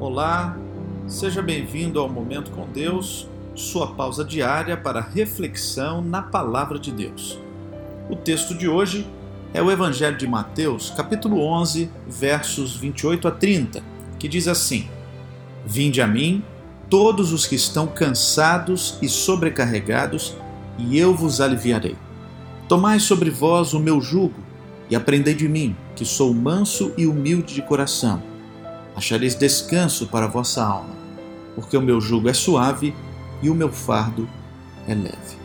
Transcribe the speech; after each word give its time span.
Olá, 0.00 0.58
seja 1.06 1.40
bem-vindo 1.40 2.00
ao 2.00 2.08
Momento 2.08 2.50
com 2.50 2.66
Deus, 2.66 3.28
sua 3.54 3.86
pausa 3.86 4.24
diária 4.24 4.76
para 4.76 5.00
reflexão 5.00 6.02
na 6.02 6.20
Palavra 6.20 6.80
de 6.80 6.90
Deus. 6.90 7.38
O 8.10 8.16
texto 8.16 8.58
de 8.58 8.68
hoje 8.68 9.06
é 9.54 9.62
o 9.62 9.70
Evangelho 9.70 10.18
de 10.18 10.26
Mateus, 10.26 10.90
capítulo 10.90 11.40
11, 11.40 11.88
versos 12.08 12.74
28 12.76 13.28
a 13.28 13.30
30, 13.30 13.84
que 14.18 14.26
diz 14.26 14.48
assim: 14.48 14.88
Vinde 15.64 16.02
a 16.02 16.08
mim, 16.08 16.42
todos 16.90 17.32
os 17.32 17.46
que 17.46 17.54
estão 17.54 17.86
cansados 17.86 18.98
e 19.00 19.08
sobrecarregados, 19.08 20.36
e 20.76 20.98
eu 20.98 21.14
vos 21.14 21.40
aliviarei. 21.40 21.96
Tomai 22.68 22.98
sobre 22.98 23.30
vós 23.30 23.72
o 23.72 23.78
meu 23.78 24.00
jugo 24.00 24.40
e 24.90 24.96
aprendei 24.96 25.34
de 25.34 25.48
mim, 25.48 25.76
que 25.94 26.04
sou 26.04 26.34
manso 26.34 26.92
e 26.98 27.06
humilde 27.06 27.54
de 27.54 27.62
coração. 27.62 28.33
Achareis 28.96 29.34
descanso 29.34 30.06
para 30.06 30.26
a 30.26 30.28
vossa 30.28 30.64
alma, 30.64 30.94
porque 31.54 31.76
o 31.76 31.82
meu 31.82 32.00
jugo 32.00 32.28
é 32.28 32.32
suave 32.32 32.94
e 33.42 33.50
o 33.50 33.54
meu 33.54 33.70
fardo 33.70 34.28
é 34.86 34.94
leve. 34.94 35.38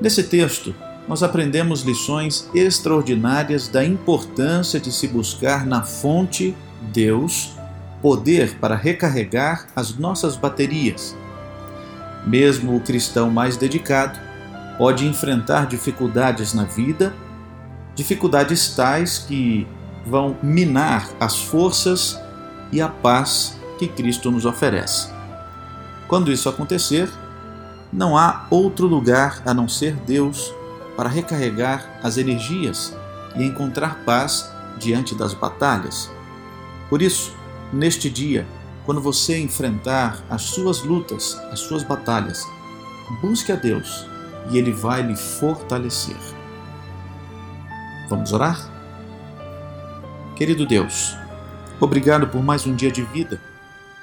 Nesse 0.00 0.24
texto, 0.24 0.74
nós 1.08 1.22
aprendemos 1.22 1.82
lições 1.82 2.48
extraordinárias 2.54 3.68
da 3.68 3.84
importância 3.84 4.80
de 4.80 4.92
se 4.92 5.06
buscar 5.06 5.64
na 5.66 5.82
fonte, 5.82 6.54
Deus, 6.92 7.54
poder 8.00 8.56
para 8.58 8.74
recarregar 8.74 9.68
as 9.76 9.96
nossas 9.96 10.36
baterias. 10.36 11.16
Mesmo 12.26 12.76
o 12.76 12.80
cristão 12.80 13.30
mais 13.30 13.56
dedicado 13.56 14.18
pode 14.78 15.06
enfrentar 15.06 15.66
dificuldades 15.66 16.52
na 16.52 16.64
vida 16.64 17.14
dificuldades 17.94 18.74
tais 18.74 19.18
que 19.18 19.66
vão 20.06 20.36
minar 20.42 21.08
as 21.20 21.36
forças 21.36 22.18
e 22.70 22.80
a 22.80 22.88
paz 22.88 23.58
que 23.78 23.86
Cristo 23.86 24.30
nos 24.30 24.44
oferece. 24.44 25.10
Quando 26.08 26.32
isso 26.32 26.48
acontecer, 26.48 27.10
não 27.92 28.16
há 28.16 28.46
outro 28.50 28.86
lugar 28.86 29.42
a 29.44 29.52
não 29.52 29.68
ser 29.68 29.94
Deus 29.94 30.52
para 30.96 31.08
recarregar 31.08 32.00
as 32.02 32.16
energias 32.16 32.96
e 33.36 33.44
encontrar 33.44 34.04
paz 34.04 34.50
diante 34.78 35.14
das 35.14 35.34
batalhas. 35.34 36.10
Por 36.88 37.00
isso, 37.00 37.34
neste 37.72 38.10
dia, 38.10 38.46
quando 38.84 39.00
você 39.00 39.38
enfrentar 39.38 40.22
as 40.28 40.42
suas 40.42 40.82
lutas, 40.82 41.40
as 41.50 41.60
suas 41.60 41.82
batalhas, 41.82 42.46
busque 43.20 43.52
a 43.52 43.56
Deus 43.56 44.06
e 44.50 44.58
Ele 44.58 44.72
vai 44.72 45.02
lhe 45.02 45.16
fortalecer. 45.16 46.16
Vamos 48.08 48.32
orar? 48.32 48.70
Querido 50.36 50.64
Deus, 50.64 51.14
obrigado 51.78 52.26
por 52.26 52.42
mais 52.42 52.66
um 52.66 52.74
dia 52.74 52.90
de 52.90 53.02
vida. 53.02 53.38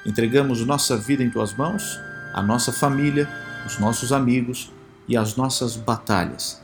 Entregamos 0.06 0.64
nossa 0.64 0.96
vida 0.96 1.24
em 1.24 1.28
tuas 1.28 1.52
mãos, 1.52 1.98
a 2.32 2.40
nossa 2.40 2.72
família, 2.72 3.28
os 3.66 3.78
nossos 3.80 4.12
amigos 4.12 4.70
e 5.08 5.16
as 5.16 5.34
nossas 5.34 5.76
batalhas. 5.76 6.62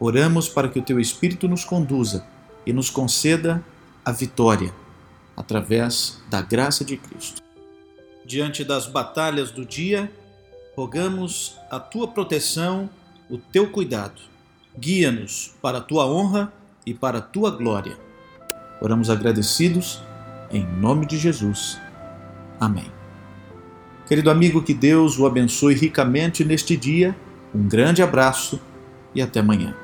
Oramos 0.00 0.48
para 0.48 0.68
que 0.68 0.78
o 0.78 0.82
teu 0.82 0.98
Espírito 0.98 1.46
nos 1.46 1.64
conduza 1.64 2.26
e 2.64 2.72
nos 2.72 2.88
conceda 2.88 3.62
a 4.02 4.10
vitória 4.10 4.74
através 5.36 6.22
da 6.30 6.40
graça 6.40 6.82
de 6.82 6.96
Cristo. 6.96 7.42
Diante 8.24 8.64
das 8.64 8.86
batalhas 8.86 9.50
do 9.50 9.66
dia, 9.66 10.10
rogamos 10.74 11.56
a 11.70 11.78
tua 11.78 12.08
proteção, 12.08 12.88
o 13.28 13.36
teu 13.36 13.70
cuidado. 13.70 14.20
Guia-nos 14.76 15.54
para 15.60 15.78
a 15.78 15.82
tua 15.82 16.06
honra 16.06 16.50
e 16.86 16.94
para 16.94 17.18
a 17.18 17.22
tua 17.22 17.50
glória. 17.50 18.02
Oramos 18.80 19.10
agradecidos 19.10 20.02
em 20.50 20.66
nome 20.66 21.06
de 21.06 21.18
Jesus. 21.18 21.78
Amém. 22.60 22.90
Querido 24.06 24.30
amigo, 24.30 24.62
que 24.62 24.74
Deus 24.74 25.18
o 25.18 25.26
abençoe 25.26 25.74
ricamente 25.74 26.44
neste 26.44 26.76
dia. 26.76 27.16
Um 27.54 27.66
grande 27.66 28.02
abraço 28.02 28.60
e 29.14 29.22
até 29.22 29.40
amanhã. 29.40 29.74